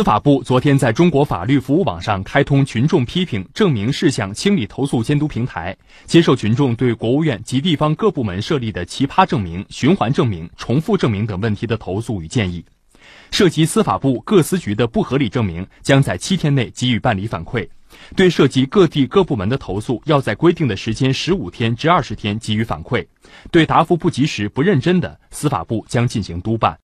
[0.00, 5.76] 司法部昨天在中国法律服务网上开通群众批评证明事项清理投诉监督平台
[6.06, 12.64] 接受群众对国务院及地方各部门设立的奇葩证明循环证明重复证明等问题的投诉与建议。
[13.30, 17.68] 涉及司法部各司局的不合理证明将在七天内给予办理反馈。
[18.16, 23.06] 对涉及各地各部门的投诉要在规定的时间十五天至二十天给予反馈。
[23.50, 26.78] 对答复不及时不认真的司法部将进行督办。